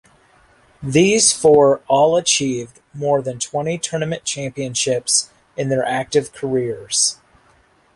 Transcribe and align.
These 0.81 1.31
four 1.31 1.81
all 1.87 2.17
achieved 2.17 2.79
more 2.91 3.21
than 3.21 3.37
twenty 3.37 3.77
tournament 3.77 4.23
championships 4.23 5.29
in 5.55 5.69
their 5.69 5.85
active 5.85 6.33
careers. 6.33 7.17